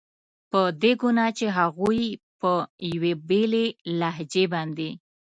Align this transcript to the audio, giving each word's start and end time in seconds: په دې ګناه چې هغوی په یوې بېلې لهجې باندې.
په 0.51 0.61
دې 0.81 0.91
ګناه 1.01 1.31
چې 1.37 1.45
هغوی 1.57 2.03
په 2.41 2.51
یوې 2.91 3.13
بېلې 3.27 3.65
لهجې 3.99 4.45
باندې. 4.53 4.89